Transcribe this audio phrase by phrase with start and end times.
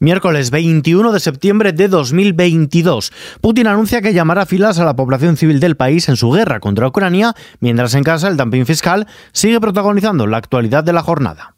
[0.00, 3.12] Miércoles 21 de septiembre de 2022.
[3.40, 6.86] Putin anuncia que llamará filas a la población civil del país en su guerra contra
[6.86, 11.56] Ucrania, mientras en casa el dumping fiscal sigue protagonizando la actualidad de la jornada.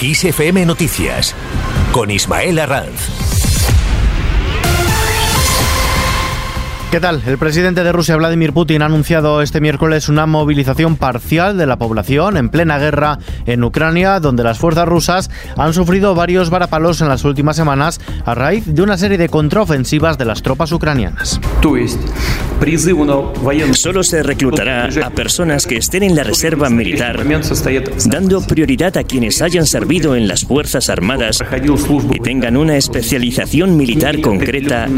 [0.00, 1.34] ISFM Noticias
[1.92, 3.35] con Ismael Arranz.
[6.96, 7.22] ¿Qué tal?
[7.26, 11.76] El presidente de Rusia, Vladimir Putin, ha anunciado este miércoles una movilización parcial de la
[11.76, 17.08] población en plena guerra en Ucrania, donde las fuerzas rusas han sufrido varios varapalos en
[17.08, 21.38] las últimas semanas a raíz de una serie de contraofensivas de las tropas ucranianas.
[23.72, 27.22] Solo se reclutará a personas que estén en la reserva militar,
[28.06, 31.44] dando prioridad a quienes hayan servido en las Fuerzas Armadas
[32.12, 34.88] y tengan una especialización militar concreta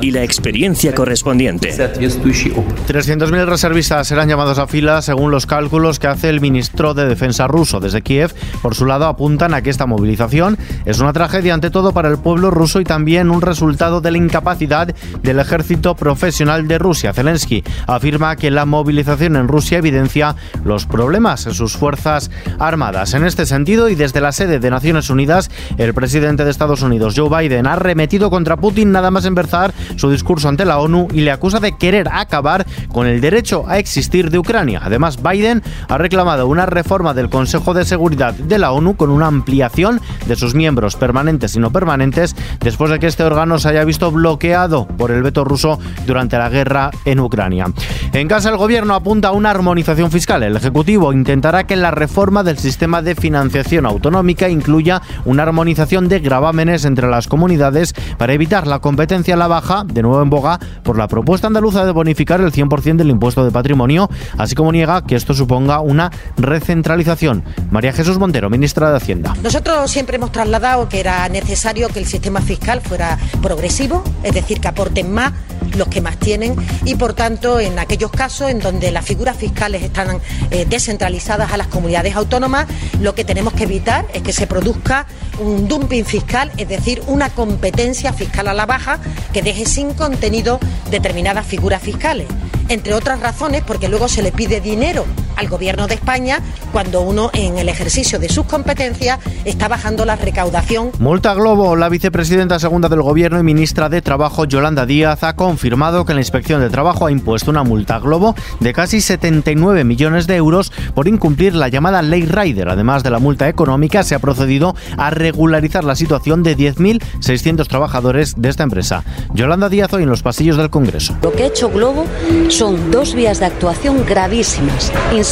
[0.00, 1.70] y la experiencia correspondiente.
[1.72, 7.48] 300.000 reservistas serán llamados a fila según los cálculos que hace el ministro de Defensa
[7.48, 7.80] ruso.
[7.80, 11.92] Desde Kiev, por su lado, apuntan a que esta movilización es una tragedia ante todo
[11.92, 16.78] para el pueblo ruso y también un resultado de la incapacidad del ejército profesional de
[16.78, 17.14] Rusia.
[17.14, 23.14] Zelensky afirma que la movilización en Rusia evidencia los problemas en sus fuerzas armadas.
[23.14, 27.14] En este sentido, y desde la sede de Naciones Unidas, el presidente de Estados Unidos,
[27.16, 31.22] Joe Biden, ha remetido contra Putin nada más empezar su discurso ante la ONU y
[31.22, 34.80] le acusa de querer acabar con el derecho a existir de Ucrania.
[34.84, 39.26] Además, Biden ha reclamado una reforma del Consejo de Seguridad de la ONU con una
[39.26, 43.84] ampliación de sus miembros permanentes y no permanentes después de que este órgano se haya
[43.84, 47.66] visto bloqueado por el veto ruso durante la guerra en Ucrania.
[48.12, 50.42] En casa el gobierno apunta a una armonización fiscal.
[50.42, 56.20] El Ejecutivo intentará que la reforma del sistema de financiación autonómica incluya una armonización de
[56.20, 60.58] gravámenes entre las comunidades para evitar la competencia a la baja, de nuevo en boga,
[60.82, 65.04] por la propuesta andaluza de bonificar el 100% del impuesto de patrimonio, así como niega
[65.04, 67.44] que esto suponga una recentralización.
[67.70, 69.34] María Jesús Montero, ministra de Hacienda.
[69.42, 74.60] Nosotros siempre hemos trasladado que era necesario que el sistema fiscal fuera progresivo, es decir,
[74.60, 75.32] que aporten más
[75.76, 76.54] los que más tienen
[76.84, 81.56] y por tanto en aquellos casos en donde las figuras fiscales están eh, descentralizadas a
[81.56, 82.66] las comunidades autónomas,
[83.00, 85.06] lo que tenemos que evitar es que se produzca
[85.38, 88.98] un dumping fiscal, es decir, una competencia fiscal a la baja
[89.32, 90.60] que deje sin contenido
[90.90, 92.26] determinadas figuras fiscales.
[92.68, 95.04] Entre otras razones porque luego se le pide dinero
[95.42, 100.16] al Gobierno de España cuando uno en el ejercicio de sus competencias está bajando la
[100.16, 100.92] recaudación.
[100.98, 101.76] Multa Globo.
[101.76, 106.20] La vicepresidenta segunda del Gobierno y ministra de Trabajo, Yolanda Díaz, ha confirmado que la
[106.20, 111.08] Inspección de Trabajo ha impuesto una multa Globo de casi 79 millones de euros por
[111.08, 112.68] incumplir la llamada Ley Rider.
[112.68, 118.34] Además de la multa económica, se ha procedido a regularizar la situación de 10.600 trabajadores
[118.36, 119.02] de esta empresa.
[119.34, 121.16] Yolanda Díaz hoy en los pasillos del Congreso.
[121.22, 122.06] Lo que ha hecho Globo
[122.48, 124.92] son dos vías de actuación gravísimas.
[125.12, 125.31] Insisto,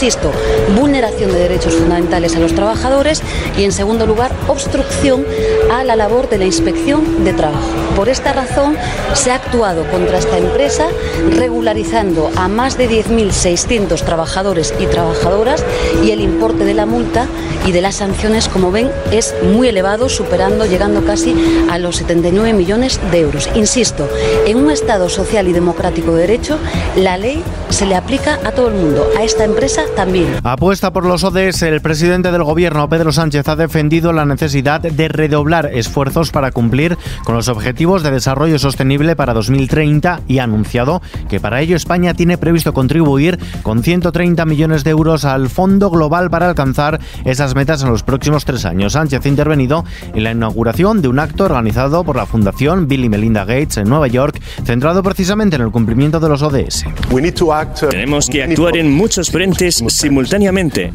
[0.75, 3.23] vulneración de derechos fundamentales a los trabajadores
[3.59, 5.27] y, en segundo lugar, obstrucción
[5.71, 7.69] a la labor de la inspección de trabajo.
[7.97, 8.79] Por esta razón,
[9.13, 10.87] se ha actuado contra esta empresa
[11.37, 15.63] regularizando a más de 10.600 trabajadores y trabajadoras
[16.03, 17.27] y el importe de la multa
[17.67, 21.35] y de las sanciones, como ven, es muy elevado, superando, llegando casi
[21.71, 23.51] a los 79 millones de euros.
[23.55, 24.09] Insisto,
[24.47, 26.59] en un Estado social y democrático de derecho,
[26.97, 30.37] la ley se le aplica a todo el mundo, a esta empresa también.
[30.43, 35.09] Apuesta por los ODS, el presidente del gobierno, Pedro Sánchez, ha defendido la necesidad de
[35.09, 41.03] redoblar esfuerzos para cumplir con los objetivos de desarrollo sostenible para 2030 y ha anunciado
[41.29, 46.31] que para ello España tiene previsto contribuir con 130 millones de euros al Fondo Global
[46.31, 48.93] para alcanzar esas metas en los próximos tres años.
[48.93, 53.09] Sánchez ha intervenido en la inauguración de un acto organizado por la Fundación Bill y
[53.09, 56.85] Melinda Gates en Nueva York, centrado precisamente en el cumplimiento de los ODS.
[57.11, 60.93] Uh, Tenemos que actuar en muchos frentes simultáneamente,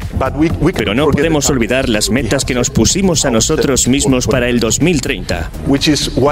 [0.74, 5.50] pero no podemos olvidar las metas que nos pusimos a nosotros mismos para el 2030.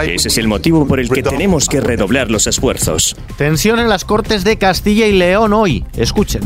[0.05, 3.16] Ese es el motivo por el que tenemos que redoblar los esfuerzos.
[3.37, 5.84] Tensión en las Cortes de Castilla y León hoy.
[5.97, 6.43] Escuchen.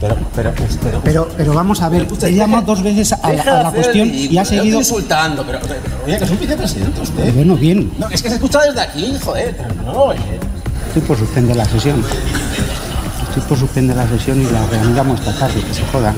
[0.00, 0.52] Pero, pero,
[1.04, 4.36] pero, pero, vamos a ver, he llamado dos veces a la, a la cuestión y
[4.36, 4.80] ha seguido.
[4.80, 5.60] insultando, pero,
[6.04, 7.32] oye, que es un vicepresidente usted.
[7.34, 7.92] Bueno, bien.
[7.98, 10.18] No, es que se escucha desde aquí, joder, pero no, oye.
[10.88, 12.04] Estoy por suspender la sesión.
[13.34, 16.14] Estoy por suspender la sesión y la reanudamos esta tarde, que se jodan.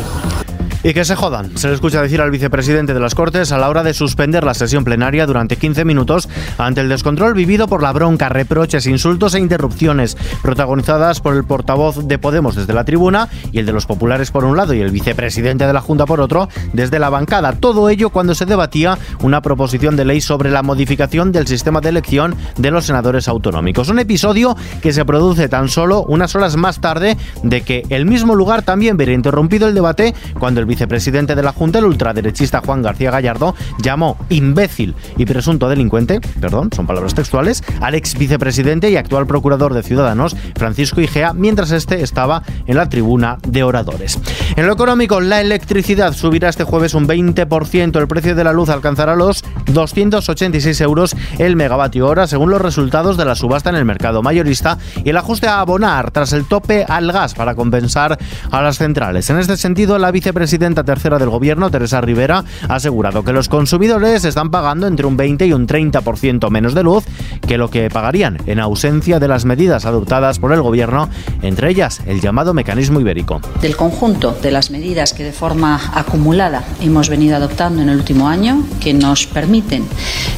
[0.87, 3.71] Y que se jodan, se le escucha decir al vicepresidente de las Cortes a la
[3.71, 6.29] hora de suspender la sesión plenaria durante 15 minutos
[6.59, 12.07] ante el descontrol vivido por la bronca, reproches, insultos e interrupciones protagonizadas por el portavoz
[12.07, 14.91] de Podemos desde la tribuna y el de los populares por un lado y el
[14.91, 17.55] vicepresidente de la Junta por otro desde la bancada.
[17.55, 21.89] Todo ello cuando se debatía una proposición de ley sobre la modificación del sistema de
[21.89, 23.89] elección de los senadores autonómicos.
[23.89, 28.35] Un episodio que se produce tan solo unas horas más tarde de que el mismo
[28.35, 32.83] lugar también hubiera interrumpido el debate cuando el vicepresidente de la Junta, el ultraderechista Juan
[32.83, 38.97] García Gallardo, llamó imbécil y presunto delincuente, perdón, son palabras textuales, al ex vicepresidente y
[38.97, 44.19] actual procurador de Ciudadanos, Francisco Igea, mientras este estaba en la tribuna de oradores.
[44.57, 48.69] En lo económico, la electricidad subirá este jueves un 20%, el precio de la luz
[48.69, 53.85] alcanzará los 286 euros el megavatio hora, según los resultados de la subasta en el
[53.85, 58.17] mercado mayorista y el ajuste a abonar tras el tope al gas para compensar
[58.53, 59.29] a las centrales.
[59.29, 64.25] En este sentido, la vicepresidenta tercera del gobierno, Teresa Rivera, ha asegurado que los consumidores
[64.25, 67.03] están pagando entre un 20 y un 30% menos de luz
[67.49, 71.09] que lo que pagarían en ausencia de las medidas adoptadas por el gobierno,
[71.43, 73.41] entre ellas el llamado mecanismo ibérico.
[73.61, 78.29] Del conjunto de las medidas que de forma acumulada hemos venido adoptando en el último
[78.29, 79.87] año, que nos permiten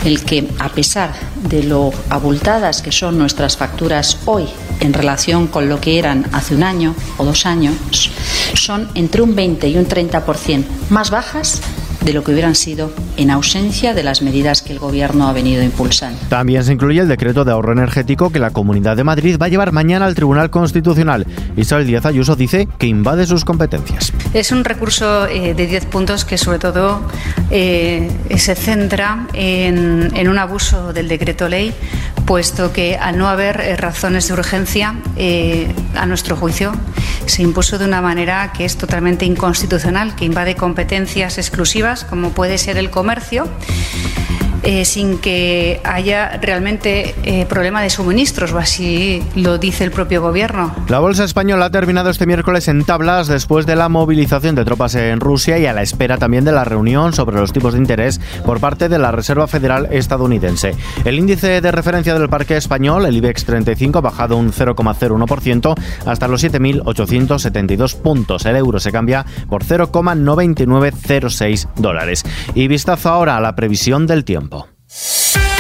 [0.05, 1.13] el que, a pesar
[1.43, 4.47] de lo abultadas que son nuestras facturas hoy
[4.81, 7.75] en relación con lo que eran hace un año o dos años,
[8.55, 11.61] son entre un 20 y un 30% más bajas
[12.07, 15.63] de lo que hubieran sido en ausencia de las medidas que el Gobierno ha venido
[15.63, 16.19] impulsando.
[16.29, 19.49] También se incluye el decreto de ahorro energético que la Comunidad de Madrid va a
[19.49, 21.27] llevar mañana al Tribunal Constitucional.
[21.57, 24.13] Isabel Díaz Ayuso dice que invade sus competencias.
[24.33, 27.01] Es un recurso eh, de 10 puntos que sobre todo
[27.51, 31.75] eh, se centra en, en, un abuso del decreto ley,
[32.27, 34.97] puesto que al no haber eh, razones de urgencia,
[35.95, 36.73] a nuestro juicio,
[37.27, 42.59] se impuso de una manera que es totalmente inconstitucional, que invade competencias exclusivas, como puede
[42.59, 43.49] ser el comercio.
[44.69, 50.21] Eh, sin que haya realmente eh, problema de suministros, o así lo dice el propio
[50.21, 50.75] gobierno.
[50.89, 54.97] La bolsa española ha terminado este miércoles en tablas después de la movilización de tropas
[54.97, 58.21] en Rusia y a la espera también de la reunión sobre los tipos de interés
[58.45, 60.75] por parte de la Reserva Federal estadounidense.
[61.05, 65.75] El índice de referencia del parque español, el IBEX 35, ha bajado un 0,01%
[66.07, 68.45] hasta los 7.872 puntos.
[68.47, 72.25] El euro se cambia por 0,9906 dólares.
[72.57, 74.56] Y vistazo ahora a la previsión del tiempo.
[74.99, 75.56] Yeah.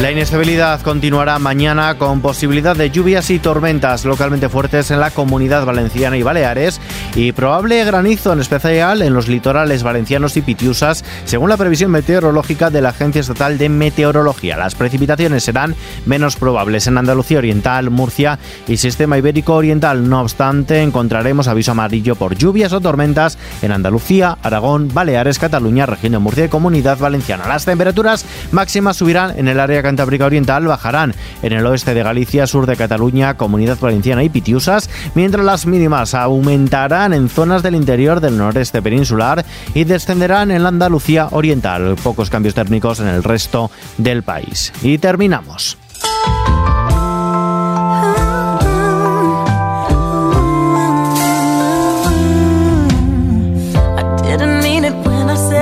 [0.00, 5.64] La inestabilidad continuará mañana con posibilidad de lluvias y tormentas localmente fuertes en la comunidad
[5.64, 6.80] valenciana y Baleares
[7.14, 12.70] y probable granizo en especial en los litorales valencianos y pitiusas, según la previsión meteorológica
[12.70, 14.56] de la Agencia Estatal de Meteorología.
[14.56, 15.76] Las precipitaciones serán
[16.06, 20.08] menos probables en Andalucía Oriental, Murcia y Sistema Ibérico Oriental.
[20.08, 26.12] No obstante, encontraremos aviso amarillo por lluvias o tormentas en Andalucía, Aragón, Baleares, Cataluña, región
[26.12, 27.46] de Murcia y Comunidad Valenciana.
[27.46, 32.48] Las temperaturas máximas subirán en el área Cantábrica Oriental bajarán en el oeste de Galicia,
[32.48, 38.20] sur de Cataluña, Comunidad Valenciana y Pitiusas, mientras las mínimas aumentarán en zonas del interior
[38.20, 39.44] del noreste peninsular
[39.74, 41.96] y descenderán en la Andalucía Oriental.
[42.02, 44.72] Pocos cambios térmicos en el resto del país.
[44.82, 45.76] Y terminamos.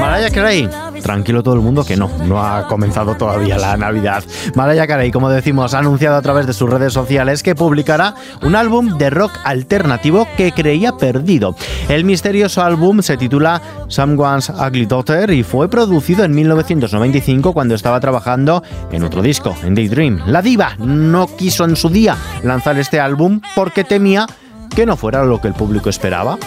[0.00, 4.24] Mariah Carey Tranquilo todo el mundo que no, no ha comenzado todavía la Navidad.
[4.54, 8.56] Mariah Carey, como decimos, ha anunciado a través de sus redes sociales que publicará un
[8.56, 11.54] álbum de rock alternativo que creía perdido.
[11.88, 18.00] El misterioso álbum se titula Someone's Ugly Daughter y fue producido en 1995 cuando estaba
[18.00, 20.22] trabajando en otro disco, en Daydream.
[20.26, 24.26] La diva no quiso en su día lanzar este álbum porque temía
[24.74, 26.38] que no fuera lo que el público esperaba.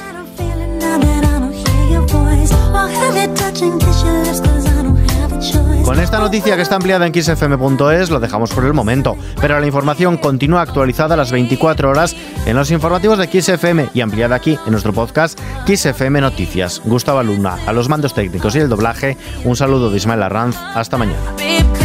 [5.86, 9.66] Con esta noticia que está ampliada en xfm.es lo dejamos por el momento, pero la
[9.66, 12.16] información continúa actualizada a las 24 horas
[12.46, 16.82] en los informativos de XFM y ampliada aquí en nuestro podcast XFM Noticias.
[16.84, 20.98] Gustavo Luna, a los mandos técnicos y el doblaje, un saludo de Ismael Arranz, hasta
[20.98, 21.85] mañana.